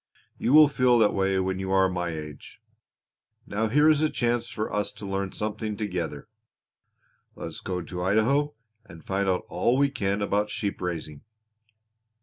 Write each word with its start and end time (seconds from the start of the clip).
You 0.39 0.51
will 0.53 0.67
feel 0.67 0.97
that 0.97 1.13
way 1.13 1.39
when 1.39 1.59
you 1.59 1.71
are 1.71 1.87
my 1.87 2.09
age. 2.09 2.59
Now 3.45 3.67
here 3.67 3.87
is 3.87 4.01
a 4.01 4.09
chance 4.09 4.47
for 4.47 4.73
us 4.73 4.91
to 4.93 5.05
learn 5.05 5.31
something 5.31 5.77
together. 5.77 6.27
Let's 7.35 7.59
go 7.61 7.83
to 7.83 8.01
Idaho 8.03 8.55
and 8.83 9.05
find 9.05 9.29
out 9.29 9.45
all 9.47 9.77
we 9.77 9.91
can 9.91 10.23
about 10.23 10.49
sheep 10.49 10.81
raising." 10.81 11.21